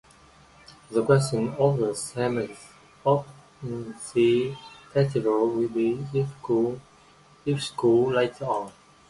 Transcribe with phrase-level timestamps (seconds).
[0.89, 2.69] The question of the sameness
[3.05, 3.27] of
[3.61, 4.55] these
[4.91, 6.03] festivals will be
[7.45, 8.71] discussed later on.